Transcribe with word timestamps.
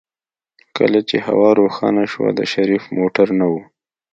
کله 0.77 0.99
چې 1.09 1.17
هوا 1.27 1.49
روښانه 1.61 2.03
شوه 2.11 2.29
د 2.39 2.41
شريف 2.53 2.83
موټر 2.97 3.27
نه 3.39 3.45
و. 3.51 3.53